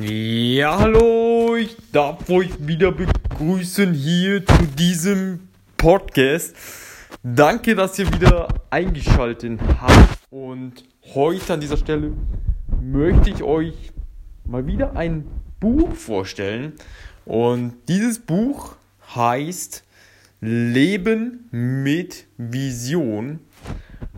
Ja, 0.00 0.78
hallo, 0.78 1.54
ich 1.56 1.76
darf 1.92 2.30
euch 2.30 2.48
wieder 2.66 2.92
begrüßen 2.92 3.92
hier 3.92 4.44
zu 4.44 4.66
diesem 4.68 5.50
Podcast. 5.76 6.56
Danke, 7.22 7.74
dass 7.74 7.98
ihr 7.98 8.10
wieder 8.10 8.48
eingeschaltet 8.70 9.60
habt. 9.78 10.18
Und 10.30 10.84
heute 11.12 11.52
an 11.52 11.60
dieser 11.60 11.76
Stelle 11.76 12.14
möchte 12.80 13.28
ich 13.28 13.42
euch 13.42 13.92
mal 14.46 14.66
wieder 14.66 14.96
ein 14.96 15.26
Buch 15.60 15.94
vorstellen. 15.94 16.72
Und 17.26 17.74
dieses 17.86 18.18
Buch 18.18 18.76
heißt 19.14 19.84
Leben 20.40 21.50
mit 21.50 22.24
Vision. 22.38 23.40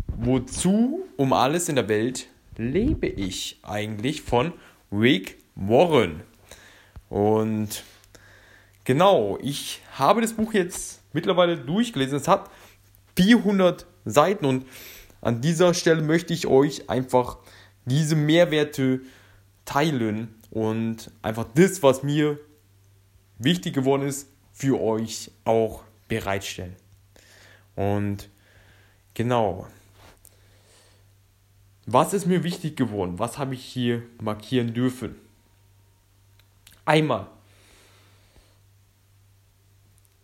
Wozu 0.06 1.02
um 1.16 1.32
alles 1.32 1.68
in 1.68 1.74
der 1.74 1.88
Welt 1.88 2.28
lebe 2.56 3.08
ich 3.08 3.58
eigentlich 3.64 4.22
von 4.22 4.52
Rick 4.92 5.38
Warren. 5.54 6.22
Und 7.08 7.84
genau, 8.84 9.38
ich 9.40 9.80
habe 9.96 10.20
das 10.20 10.34
Buch 10.34 10.52
jetzt 10.52 11.02
mittlerweile 11.12 11.56
durchgelesen. 11.56 12.18
Es 12.18 12.28
hat 12.28 12.50
400 13.16 13.86
Seiten 14.04 14.44
und 14.44 14.66
an 15.20 15.40
dieser 15.40 15.72
Stelle 15.74 16.02
möchte 16.02 16.34
ich 16.34 16.46
euch 16.46 16.90
einfach 16.90 17.38
diese 17.84 18.16
Mehrwerte 18.16 19.00
teilen 19.64 20.34
und 20.50 21.10
einfach 21.22 21.46
das, 21.54 21.82
was 21.82 22.02
mir 22.02 22.38
wichtig 23.38 23.74
geworden 23.74 24.02
ist, 24.02 24.28
für 24.52 24.80
euch 24.80 25.30
auch 25.44 25.82
bereitstellen. 26.08 26.76
Und 27.74 28.28
genau, 29.14 29.66
was 31.86 32.14
ist 32.14 32.26
mir 32.26 32.44
wichtig 32.44 32.76
geworden? 32.76 33.18
Was 33.18 33.38
habe 33.38 33.54
ich 33.54 33.64
hier 33.64 34.02
markieren 34.20 34.74
dürfen? 34.74 35.16
Einmal. 36.84 37.26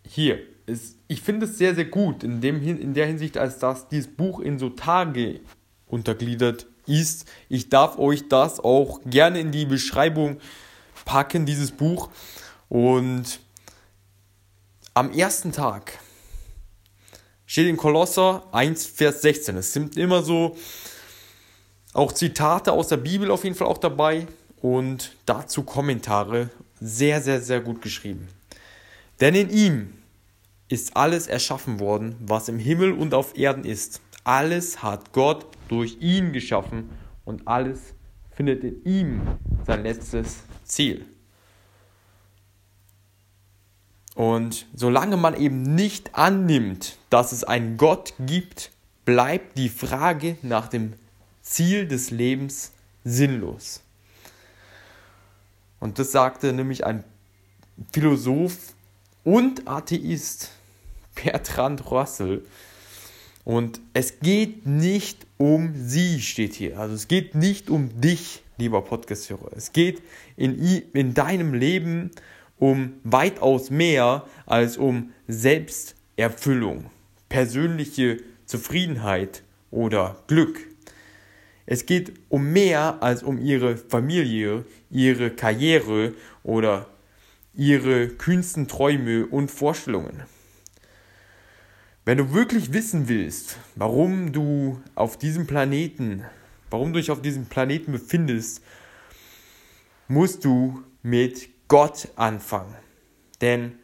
Hier 0.07 0.39
ist, 0.65 0.97
ich 1.07 1.21
finde 1.21 1.45
es 1.45 1.57
sehr, 1.57 1.73
sehr 1.75 1.85
gut 1.85 2.23
in, 2.23 2.41
dem, 2.41 2.61
in 2.61 2.93
der 2.93 3.07
Hinsicht, 3.07 3.37
als 3.37 3.59
dass 3.59 3.87
dieses 3.87 4.13
Buch 4.13 4.39
in 4.39 4.59
so 4.59 4.69
Tage 4.69 5.39
untergliedert 5.87 6.67
ist. 6.85 7.29
Ich 7.49 7.69
darf 7.69 7.97
euch 7.97 8.27
das 8.27 8.59
auch 8.59 9.01
gerne 9.05 9.39
in 9.39 9.51
die 9.51 9.65
Beschreibung 9.65 10.37
packen, 11.05 11.45
dieses 11.45 11.71
Buch. 11.71 12.09
Und 12.69 13.39
am 14.93 15.11
ersten 15.11 15.51
Tag 15.51 15.99
steht 17.45 17.67
in 17.67 17.77
Kolosser 17.77 18.47
1, 18.51 18.85
Vers 18.85 19.21
16. 19.21 19.57
Es 19.57 19.73
sind 19.73 19.97
immer 19.97 20.23
so 20.23 20.57
auch 21.93 22.11
Zitate 22.13 22.71
aus 22.71 22.87
der 22.87 22.97
Bibel 22.97 23.31
auf 23.31 23.43
jeden 23.43 23.55
Fall 23.55 23.67
auch 23.67 23.77
dabei 23.77 24.27
und 24.61 25.15
dazu 25.25 25.63
Kommentare. 25.63 26.49
Sehr, 26.79 27.21
sehr, 27.21 27.41
sehr 27.41 27.61
gut 27.61 27.81
geschrieben. 27.81 28.27
Denn 29.19 29.35
in 29.35 29.49
ihm 29.49 29.93
ist 30.67 30.95
alles 30.95 31.27
erschaffen 31.27 31.79
worden, 31.79 32.15
was 32.19 32.47
im 32.47 32.57
Himmel 32.57 32.93
und 32.93 33.13
auf 33.13 33.37
Erden 33.37 33.65
ist. 33.65 34.01
Alles 34.23 34.81
hat 34.81 35.11
Gott 35.13 35.45
durch 35.67 35.97
ihn 35.99 36.33
geschaffen 36.33 36.89
und 37.25 37.47
alles 37.47 37.93
findet 38.31 38.63
in 38.63 38.83
ihm 38.85 39.21
sein 39.65 39.83
letztes 39.83 40.37
Ziel. 40.63 41.05
Und 44.15 44.67
solange 44.73 45.17
man 45.17 45.35
eben 45.35 45.75
nicht 45.75 46.15
annimmt, 46.15 46.97
dass 47.09 47.31
es 47.31 47.43
einen 47.43 47.77
Gott 47.77 48.13
gibt, 48.19 48.71
bleibt 49.05 49.57
die 49.57 49.69
Frage 49.69 50.37
nach 50.41 50.67
dem 50.67 50.93
Ziel 51.41 51.87
des 51.87 52.11
Lebens 52.11 52.71
sinnlos. 53.03 53.81
Und 55.81 55.99
das 55.99 56.13
sagte 56.13 56.53
nämlich 56.53 56.85
ein 56.85 57.03
Philosoph 57.91 58.75
und 59.25 59.67
Atheist, 59.67 60.51
Bertrand 61.21 61.91
Russell. 61.91 62.45
Und 63.43 63.81
es 63.93 64.19
geht 64.19 64.67
nicht 64.67 65.25
um 65.37 65.73
sie, 65.75 66.21
steht 66.21 66.53
hier. 66.53 66.79
Also 66.79 66.93
es 66.93 67.07
geht 67.07 67.33
nicht 67.33 67.69
um 67.71 67.99
dich, 67.99 68.43
lieber 68.57 68.83
Podcast-Hörer. 68.83 69.51
Es 69.55 69.73
geht 69.73 70.03
in, 70.37 70.57
in 70.93 71.15
deinem 71.15 71.55
Leben 71.55 72.11
um 72.59 72.93
weitaus 73.03 73.71
mehr 73.71 74.27
als 74.45 74.77
um 74.77 75.11
Selbsterfüllung, 75.27 76.91
persönliche 77.27 78.17
Zufriedenheit 78.45 79.41
oder 79.71 80.17
Glück. 80.27 80.70
Es 81.65 81.85
geht 81.85 82.13
um 82.29 82.51
mehr 82.51 83.01
als 83.01 83.23
um 83.23 83.37
ihre 83.37 83.77
Familie, 83.77 84.65
ihre 84.89 85.31
Karriere 85.31 86.13
oder 86.43 86.87
ihre 87.53 88.07
kühnsten 88.07 88.67
Träume 88.67 89.27
und 89.27 89.51
Vorstellungen. 89.51 90.23
Wenn 92.03 92.17
du 92.17 92.33
wirklich 92.33 92.73
wissen 92.73 93.07
willst, 93.07 93.57
warum 93.75 94.31
du 94.31 94.81
auf 94.95 95.17
diesem 95.17 95.45
Planeten, 95.45 96.23
warum 96.69 96.93
du 96.93 96.99
dich 96.99 97.11
auf 97.11 97.21
diesem 97.21 97.45
Planeten 97.45 97.91
befindest, 97.91 98.63
musst 100.07 100.43
du 100.43 100.83
mit 101.03 101.49
Gott 101.67 102.09
anfangen. 102.15 102.75
Denn 103.39 103.75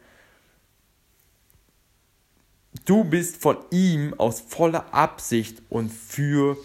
du 2.84 3.04
bist 3.04 3.36
von 3.36 3.56
ihm 3.70 4.14
aus 4.18 4.40
voller 4.40 4.92
Absicht 4.92 5.62
und 5.68 5.92
für 5.92 6.56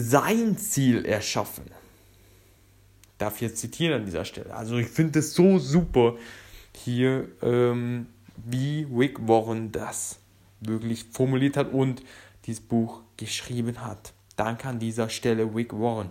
sein 0.00 0.56
Ziel 0.56 1.04
erschaffen. 1.04 1.64
Darf 3.18 3.36
ich 3.36 3.42
jetzt 3.42 3.58
zitieren 3.58 4.00
an 4.00 4.04
dieser 4.04 4.24
Stelle. 4.24 4.54
Also 4.54 4.76
ich 4.78 4.86
finde 4.86 5.18
es 5.18 5.34
so 5.34 5.58
super 5.58 6.16
hier, 6.76 7.28
ähm, 7.42 8.06
wie 8.36 8.86
Rick 8.94 9.26
Warren 9.26 9.72
das 9.72 10.18
wirklich 10.60 11.04
formuliert 11.10 11.56
hat 11.56 11.72
und 11.72 12.02
dieses 12.46 12.60
Buch 12.60 13.02
geschrieben 13.16 13.84
hat. 13.84 14.12
Danke 14.36 14.68
an 14.68 14.78
dieser 14.78 15.08
Stelle 15.08 15.52
Rick 15.54 15.72
Warren. 15.72 16.10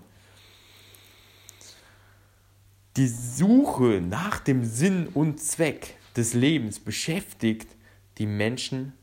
Die 2.97 3.07
Suche 3.07 4.01
nach 4.01 4.39
dem 4.39 4.65
Sinn 4.65 5.07
und 5.13 5.39
Zweck 5.39 5.95
des 6.15 6.33
Lebens 6.33 6.79
beschäftigt 6.79 7.69
die 8.17 8.25
Menschen 8.25 8.93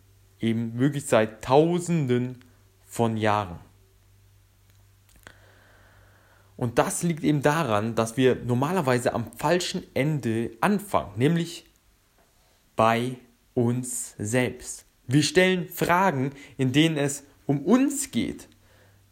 eben 0.41 0.79
wirklich 0.79 1.07
seit 1.07 1.43
Tausenden 1.45 2.39
von 2.87 3.17
Jahren. 3.17 3.59
Und 6.57 6.79
das 6.79 7.03
liegt 7.03 7.25
eben 7.25 7.43
daran, 7.43 7.95
dass 7.95 8.17
wir 8.17 8.37
normalerweise 8.37 9.13
am 9.13 9.33
falschen 9.37 9.83
Ende 9.95 10.53
anfangen, 10.61 11.13
nämlich 11.17 11.65
bei 12.77 13.17
uns 13.55 14.15
selbst. 14.19 14.85
Wir 15.07 15.23
stellen 15.23 15.69
Fragen, 15.69 16.33
in 16.57 16.73
denen 16.73 16.97
es 16.97 17.25
um 17.47 17.61
uns 17.61 18.11
geht. 18.11 18.49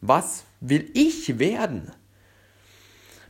Was 0.01 0.45
will 0.59 0.89
ich 0.93 1.37
werden? 1.39 1.91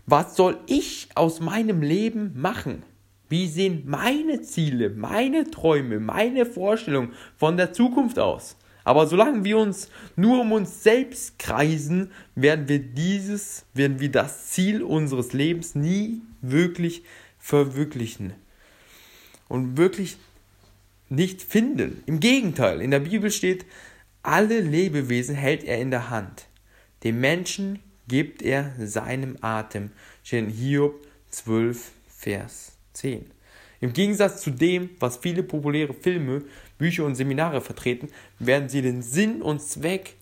Was 0.05 0.35
soll 0.35 0.59
ich 0.67 1.09
aus 1.15 1.39
meinem 1.39 1.81
Leben 1.81 2.33
machen? 2.35 2.83
Wie 3.29 3.47
sehen 3.47 3.83
meine 3.85 4.41
Ziele, 4.41 4.89
meine 4.89 5.49
Träume, 5.49 5.99
meine 5.99 6.45
Vorstellungen 6.45 7.13
von 7.37 7.57
der 7.57 7.73
Zukunft 7.73 8.19
aus? 8.19 8.57
Aber 8.83 9.07
solange 9.07 9.43
wir 9.43 9.57
uns 9.57 9.89
nur 10.15 10.41
um 10.41 10.51
uns 10.51 10.83
selbst 10.83 11.39
kreisen, 11.39 12.11
werden 12.35 12.67
wir 12.67 12.79
dieses, 12.79 13.65
werden 13.73 13.99
wir 13.99 14.11
das 14.11 14.49
Ziel 14.51 14.83
unseres 14.83 15.33
Lebens 15.33 15.75
nie 15.75 16.21
wirklich 16.41 17.03
verwirklichen. 17.39 18.33
Und 19.47 19.77
wirklich 19.77 20.17
nicht 21.09 21.41
finden. 21.41 22.03
Im 22.05 22.19
Gegenteil, 22.19 22.81
in 22.81 22.91
der 22.91 22.99
Bibel 22.99 23.31
steht, 23.31 23.65
alle 24.21 24.59
Lebewesen 24.59 25.35
hält 25.35 25.63
er 25.63 25.79
in 25.79 25.91
der 25.91 26.09
Hand. 26.09 26.47
Dem 27.03 27.19
Menschen 27.19 27.79
gibt 28.07 28.41
er 28.41 28.73
seinem 28.79 29.37
Atem. 29.41 29.91
Steht 30.23 30.45
in 30.45 30.49
Hiob 30.49 31.05
12, 31.29 31.91
Vers 32.07 32.77
10. 32.93 33.25
Im 33.81 33.91
Gegensatz 33.91 34.41
zu 34.41 34.51
dem, 34.51 34.91
was 34.99 35.17
viele 35.17 35.43
populäre 35.43 35.93
Filme, 35.93 36.43
Bücher 36.77 37.05
und 37.05 37.15
Seminare 37.15 37.61
vertreten, 37.61 38.09
werden 38.39 38.69
sie 38.69 38.81
den 38.81 39.01
Sinn 39.01 39.41
und 39.41 39.61
Zweck 39.61 40.15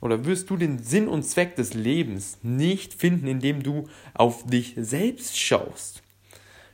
oder 0.00 0.24
wirst 0.24 0.50
du 0.50 0.56
den 0.56 0.82
Sinn 0.82 1.08
und 1.08 1.22
Zweck 1.22 1.56
des 1.56 1.74
Lebens 1.74 2.38
nicht 2.42 2.94
finden, 2.94 3.26
indem 3.26 3.62
du 3.62 3.88
auf 4.14 4.44
dich 4.46 4.74
selbst 4.76 5.38
schaust. 5.38 6.02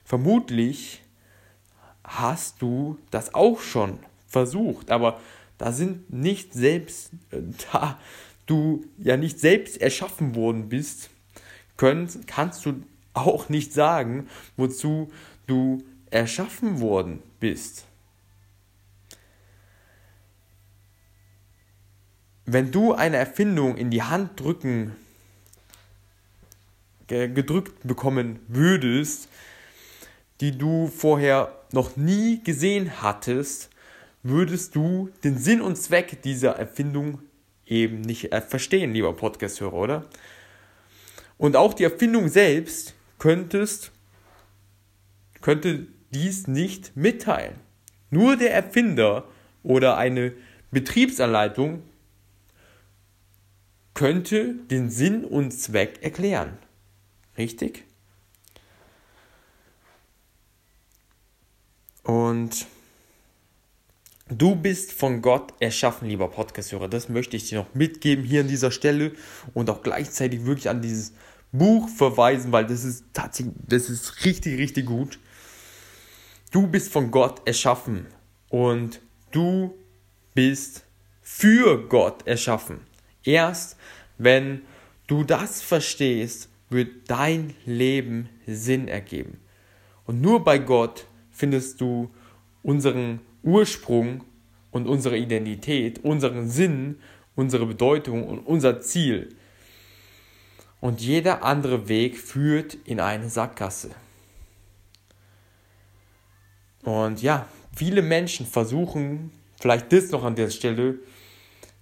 Vermutlich 0.05 1.03
hast 2.03 2.63
du 2.63 2.99
das 3.11 3.35
auch 3.35 3.61
schon 3.61 3.99
versucht, 4.27 4.91
aber 4.91 5.21
da 5.59 5.73
sind 5.73 6.11
nicht 6.11 6.55
selbst, 6.55 7.11
äh, 7.31 7.43
da 7.73 7.99
du 8.47 8.85
ja 8.97 9.17
nicht 9.17 9.39
selbst 9.39 9.81
erschaffen 9.81 10.35
worden 10.35 10.69
bist, 10.69 11.11
können, 11.77 12.09
kannst 12.27 12.65
du 12.65 12.83
auch 13.13 13.49
nicht 13.49 13.73
sagen, 13.73 14.29
wozu 14.57 15.11
du 15.47 15.85
erschaffen 16.11 16.81
worden 16.81 17.23
bist. 17.41 17.85
Wenn 22.51 22.71
du 22.71 22.95
eine 22.95 23.19
Erfindung 23.19 23.77
in 23.77 23.91
die 23.91 24.03
Hand 24.03 24.41
drücken 24.41 24.97
gedrückt 27.07 27.87
bekommen 27.87 28.41
würdest, 28.49 29.29
die 30.41 30.57
du 30.57 30.87
vorher 30.87 31.55
noch 31.73 31.99
nie 31.99 32.43
gesehen 32.43 33.03
hattest, 33.03 33.69
würdest 34.23 34.75
du 34.75 35.11
den 35.25 35.37
Sinn 35.37 35.61
und 35.61 35.77
Zweck 35.77 36.23
dieser 36.23 36.53
Erfindung 36.53 37.21
eben 37.67 38.01
nicht 38.01 38.33
äh, 38.33 38.41
verstehen, 38.41 38.95
lieber 38.95 39.15
Podcast-Hörer, 39.15 39.75
oder? 39.75 40.07
Und 41.37 41.55
auch 41.55 41.75
die 41.75 41.85
Erfindung 41.85 42.29
selbst 42.29 42.95
könntest, 43.19 43.93
könnte 45.43 45.87
dies 46.15 46.47
nicht 46.47 46.97
mitteilen. 46.97 47.57
Nur 48.09 48.37
der 48.37 48.55
Erfinder 48.55 49.25
oder 49.63 49.99
eine 49.99 50.33
Betriebsanleitung 50.71 51.83
könnte 53.99 54.55
den 54.55 54.91
Sinn 54.91 55.25
und 55.25 55.51
Zweck 55.51 55.99
erklären. 56.03 56.57
Richtig? 57.37 57.83
Und 62.05 62.67
du 64.29 64.55
bist 64.55 64.93
von 64.93 65.21
Gott 65.21 65.53
erschaffen, 65.59 66.09
lieber 66.09 66.29
Podcast-Hörer. 66.29 66.87
Das 66.87 67.09
möchte 67.09 67.37
ich 67.37 67.49
dir 67.49 67.59
noch 67.59 67.75
mitgeben 67.75 68.25
hier 68.25 68.43
an 68.43 68.47
dieser 68.47 68.71
Stelle 68.71 69.15
und 69.53 69.69
auch 69.69 69.83
gleichzeitig 69.83 70.45
wirklich 70.45 70.69
an 70.69 70.81
dieses 70.81 71.13
Buch 71.51 71.89
verweisen, 71.89 72.53
weil 72.53 72.69
das 72.69 72.85
ist 72.85 73.07
tatsächlich, 73.13 73.57
das 73.67 73.91
ist 73.91 74.25
richtig, 74.25 74.61
richtig 74.61 74.87
gut. 74.87 75.19
Du 76.53 76.69
bist 76.69 76.93
von 76.93 77.11
Gott 77.11 77.43
erschaffen 77.49 78.07
und 78.49 79.01
du 79.33 79.75
bist 80.35 80.85
für 81.21 81.89
Gott 81.89 82.25
erschaffen. 82.29 82.88
Erst 83.29 83.77
wenn 84.17 84.63
du 85.07 85.23
das 85.23 85.61
verstehst, 85.61 86.49
wird 86.71 87.11
dein 87.11 87.55
Leben 87.67 88.31
Sinn 88.47 88.89
ergeben. 88.89 89.39
Und 90.07 90.23
nur 90.23 90.43
bei 90.43 90.57
Gott 90.57 91.07
findest 91.31 91.83
du 91.83 92.11
unseren 92.63 93.21
Ursprung 93.43 94.25
und 94.71 94.87
unsere 94.87 95.19
Identität, 95.19 96.03
unseren 96.03 96.49
Sinn, 96.49 97.01
unsere 97.37 97.67
Bedeutung 97.67 98.27
und 98.27 98.39
unser 98.41 98.81
Ziel. 98.81 99.37
Und 100.81 101.03
jeder 101.03 101.45
andere 101.45 101.87
Weg 101.89 102.17
führt 102.17 102.79
in 102.87 102.99
eine 102.99 103.29
Sackgasse. 103.29 103.91
Und 106.83 107.21
ja, 107.21 107.47
viele 107.77 108.01
Menschen 108.01 108.47
versuchen, 108.47 109.33
vielleicht 109.61 109.93
das 109.93 110.11
noch 110.13 110.25
an 110.25 110.35
der 110.35 110.49
Stelle, 110.49 110.99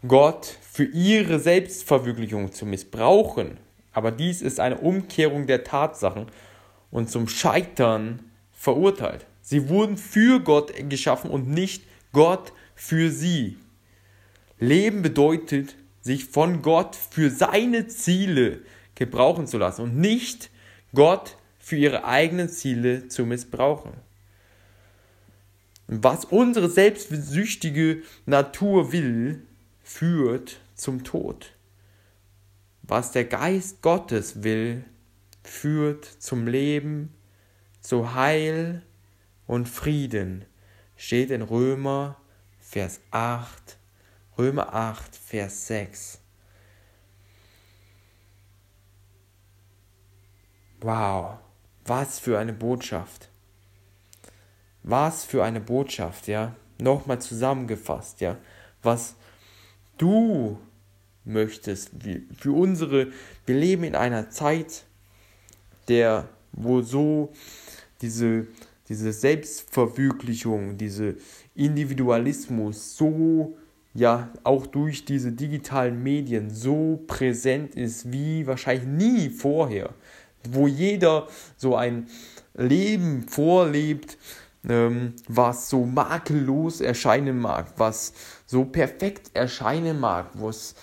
Gott 0.06 0.58
für 0.70 0.84
ihre 0.84 1.38
Selbstverwirklichung 1.38 2.52
zu 2.52 2.66
missbrauchen. 2.66 3.58
Aber 3.92 4.10
dies 4.10 4.42
ist 4.42 4.60
eine 4.60 4.78
Umkehrung 4.78 5.46
der 5.46 5.64
Tatsachen 5.64 6.26
und 6.90 7.10
zum 7.10 7.28
Scheitern 7.28 8.20
verurteilt. 8.52 9.26
Sie 9.40 9.68
wurden 9.68 9.96
für 9.96 10.40
Gott 10.40 10.72
geschaffen 10.88 11.30
und 11.30 11.48
nicht 11.48 11.84
Gott 12.12 12.52
für 12.74 13.10
sie. 13.10 13.56
Leben 14.58 15.02
bedeutet, 15.02 15.76
sich 16.00 16.24
von 16.24 16.62
Gott 16.62 16.96
für 16.96 17.30
seine 17.30 17.88
Ziele 17.88 18.60
gebrauchen 18.94 19.46
zu 19.46 19.58
lassen 19.58 19.82
und 19.82 19.96
nicht 19.96 20.50
Gott 20.94 21.36
für 21.58 21.76
ihre 21.76 22.04
eigenen 22.04 22.48
Ziele 22.48 23.08
zu 23.08 23.26
missbrauchen. 23.26 23.92
Was 25.88 26.24
unsere 26.24 26.68
selbstsüchtige 26.68 28.02
Natur 28.24 28.92
will, 28.92 29.42
führt 29.86 30.58
zum 30.74 31.04
Tod. 31.04 31.52
Was 32.82 33.12
der 33.12 33.24
Geist 33.24 33.82
Gottes 33.82 34.42
will, 34.42 34.84
führt 35.44 36.04
zum 36.04 36.48
Leben, 36.48 37.14
zu 37.80 38.12
Heil 38.14 38.82
und 39.46 39.68
Frieden. 39.68 40.44
Steht 40.96 41.30
in 41.30 41.40
Römer 41.40 42.20
Vers 42.58 43.00
8, 43.12 43.78
Römer 44.36 44.74
8, 44.74 45.14
Vers 45.14 45.68
6. 45.68 46.18
Wow, 50.80 51.38
was 51.84 52.18
für 52.18 52.40
eine 52.40 52.52
Botschaft. 52.52 53.28
Was 54.82 55.24
für 55.24 55.44
eine 55.44 55.60
Botschaft, 55.60 56.26
ja. 56.26 56.56
Nochmal 56.78 57.20
zusammengefasst, 57.20 58.20
ja. 58.20 58.36
Was 58.82 59.14
du 59.98 60.58
möchtest, 61.24 61.90
für 62.38 62.52
unsere, 62.52 63.08
wir 63.44 63.56
leben 63.56 63.84
in 63.84 63.94
einer 63.94 64.30
Zeit, 64.30 64.84
der, 65.88 66.28
wo 66.52 66.82
so 66.82 67.32
diese, 68.00 68.46
diese 68.88 69.12
Selbstverwirklichung, 69.12 70.76
diese 70.76 71.16
Individualismus 71.54 72.96
so 72.96 73.56
ja 73.94 74.30
auch 74.44 74.66
durch 74.66 75.04
diese 75.04 75.32
digitalen 75.32 76.02
Medien 76.02 76.50
so 76.50 77.02
präsent 77.06 77.74
ist 77.74 78.12
wie 78.12 78.46
wahrscheinlich 78.46 78.86
nie 78.86 79.30
vorher. 79.30 79.94
Wo 80.48 80.68
jeder 80.68 81.26
so 81.56 81.76
ein 81.76 82.06
Leben 82.54 83.26
vorlebt, 83.28 84.18
ähm, 84.68 85.14
was 85.28 85.68
so 85.68 85.84
makellos 85.84 86.80
erscheinen 86.80 87.38
mag, 87.40 87.72
was 87.76 88.12
so 88.46 88.64
perfekt 88.64 89.30
erscheinen 89.34 90.00
mag, 90.00 90.30
was 90.34 90.74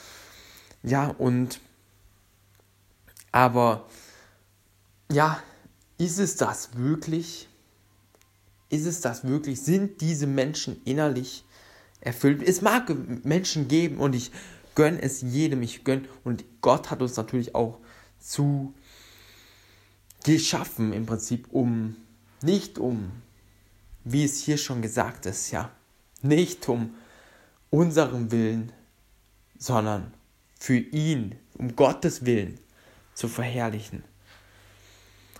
ja 0.84 1.08
und 1.18 1.60
aber 3.32 3.88
ja, 5.12 5.42
ist 5.98 6.20
es 6.20 6.36
das 6.36 6.78
wirklich? 6.78 7.48
Ist 8.70 8.86
es 8.86 9.02
das 9.02 9.28
wirklich? 9.28 9.62
Sind 9.62 10.02
diese 10.02 10.28
Menschen 10.28 10.82
innerlich 10.86 11.44
erfüllt? 12.00 12.42
Es 12.44 12.62
mag 12.62 12.92
Menschen 13.24 13.68
geben 13.68 13.98
und 13.98 14.14
ich 14.14 14.32
gönne 14.76 15.02
es 15.02 15.22
jedem, 15.22 15.62
ich 15.62 15.84
gönne 15.84 16.08
und 16.24 16.44
Gott 16.62 16.92
hat 16.92 17.02
uns 17.02 17.16
natürlich 17.16 17.56
auch 17.56 17.80
zu 18.20 18.74
geschaffen 20.24 20.94
im 20.94 21.06
Prinzip 21.06 21.48
um, 21.52 21.96
nicht 22.42 22.80
um, 22.80 23.12
wie 24.04 24.24
es 24.24 24.42
hier 24.42 24.58
schon 24.58 24.82
gesagt 24.82 25.26
ist, 25.26 25.52
ja, 25.52 25.72
nicht 26.22 26.68
um 26.68 26.96
unseren 27.70 28.32
Willen, 28.32 28.72
sondern 29.58 30.14
für 30.60 30.78
ihn, 30.78 31.36
um 31.56 31.76
Gottes 31.76 32.26
Willen 32.26 32.60
zu 33.14 33.28
verherrlichen. 33.28 34.04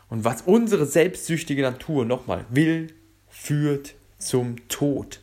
Und 0.10 0.24
was 0.24 0.44
unsere 0.44 0.86
selbstsüchtige 0.86 1.62
Natur 1.62 2.06
nochmal 2.06 2.46
will, 2.50 2.94
führt 3.30 3.96
zum 4.20 4.68
Tod. 4.68 5.22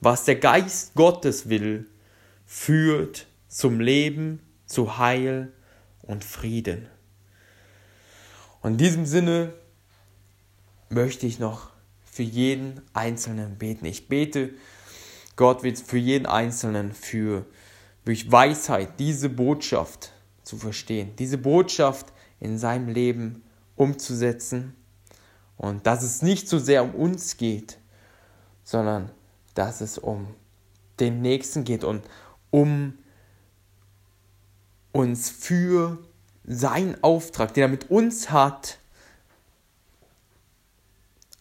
Was 0.00 0.24
der 0.24 0.36
Geist 0.36 0.94
Gottes 0.94 1.48
will, 1.48 1.86
führt 2.46 3.26
zum 3.48 3.80
Leben, 3.80 4.40
zu 4.66 4.96
Heil 4.96 5.52
und 6.02 6.24
Frieden. 6.24 6.86
Und 8.62 8.72
in 8.72 8.78
diesem 8.78 9.06
Sinne 9.06 9.52
möchte 10.88 11.26
ich 11.26 11.38
noch 11.38 11.71
für 12.12 12.22
jeden 12.22 12.82
Einzelnen 12.92 13.56
beten. 13.56 13.86
Ich 13.86 14.06
bete, 14.06 14.50
Gott 15.34 15.62
wird 15.62 15.78
für 15.78 15.96
jeden 15.96 16.26
Einzelnen 16.26 16.92
für 16.92 17.46
durch 18.04 18.30
Weisheit 18.30 19.00
diese 19.00 19.30
Botschaft 19.30 20.12
zu 20.42 20.58
verstehen, 20.58 21.16
diese 21.18 21.38
Botschaft 21.38 22.12
in 22.38 22.58
seinem 22.58 22.88
Leben 22.88 23.42
umzusetzen 23.76 24.76
und 25.56 25.86
dass 25.86 26.02
es 26.02 26.20
nicht 26.20 26.50
so 26.50 26.58
sehr 26.58 26.84
um 26.84 26.94
uns 26.94 27.38
geht, 27.38 27.78
sondern 28.62 29.10
dass 29.54 29.80
es 29.80 29.96
um 29.96 30.26
den 31.00 31.22
Nächsten 31.22 31.64
geht 31.64 31.82
und 31.82 32.04
um 32.50 32.98
uns 34.92 35.30
für 35.30 35.96
seinen 36.44 37.02
Auftrag, 37.02 37.54
den 37.54 37.62
er 37.62 37.68
mit 37.68 37.90
uns 37.90 38.30
hat, 38.30 38.78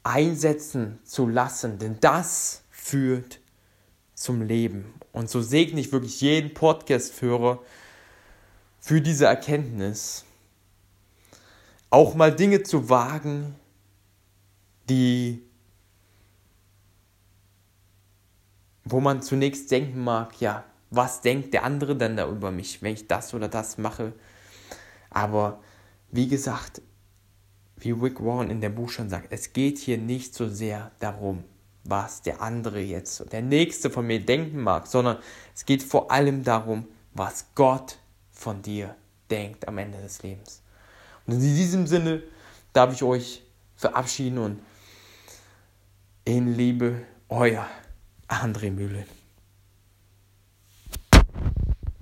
einsetzen 0.03 0.99
zu 1.03 1.27
lassen, 1.27 1.79
denn 1.79 1.97
das 1.99 2.63
führt 2.69 3.39
zum 4.13 4.41
Leben. 4.41 4.93
Und 5.11 5.29
so 5.29 5.41
segne 5.41 5.79
ich 5.79 5.91
wirklich 5.91 6.21
jeden 6.21 6.53
Podcast-Führer 6.53 7.59
für 8.79 9.01
diese 9.01 9.25
Erkenntnis, 9.25 10.25
auch 11.89 12.15
mal 12.15 12.33
Dinge 12.33 12.63
zu 12.63 12.89
wagen, 12.89 13.55
die, 14.89 15.43
wo 18.83 18.99
man 18.99 19.21
zunächst 19.21 19.69
denken 19.71 20.03
mag, 20.03 20.39
ja, 20.39 20.63
was 20.89 21.21
denkt 21.21 21.53
der 21.53 21.63
andere 21.63 21.95
denn 21.95 22.17
da 22.17 22.27
über 22.29 22.51
mich, 22.51 22.81
wenn 22.81 22.93
ich 22.93 23.07
das 23.07 23.33
oder 23.33 23.47
das 23.47 23.77
mache? 23.77 24.13
Aber 25.09 25.61
wie 26.11 26.27
gesagt, 26.27 26.81
wie 27.81 27.91
Rick 27.91 28.23
Warren 28.23 28.49
in 28.49 28.61
dem 28.61 28.75
Buch 28.75 28.89
schon 28.89 29.09
sagt, 29.09 29.27
es 29.31 29.53
geht 29.53 29.77
hier 29.77 29.97
nicht 29.97 30.33
so 30.33 30.47
sehr 30.47 30.91
darum, 30.99 31.43
was 31.83 32.21
der 32.21 32.41
andere 32.41 32.79
jetzt, 32.79 33.31
der 33.31 33.41
Nächste 33.41 33.89
von 33.89 34.05
mir 34.05 34.23
denken 34.23 34.61
mag, 34.61 34.87
sondern 34.87 35.17
es 35.55 35.65
geht 35.65 35.83
vor 35.83 36.11
allem 36.11 36.43
darum, 36.43 36.87
was 37.13 37.47
Gott 37.55 37.97
von 38.31 38.61
dir 38.61 38.95
denkt 39.29 39.67
am 39.67 39.77
Ende 39.77 39.99
des 39.99 40.21
Lebens. 40.21 40.61
Und 41.25 41.33
in 41.33 41.41
diesem 41.41 41.87
Sinne 41.87 42.23
darf 42.73 42.93
ich 42.93 43.03
euch 43.03 43.43
verabschieden 43.75 44.37
und 44.37 44.59
in 46.23 46.55
Liebe, 46.55 47.01
euer 47.29 47.65
André 48.27 48.71
Mühle. 48.71 49.05